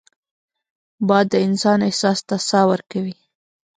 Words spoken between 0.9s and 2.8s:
باد د انسان احساس ته ساه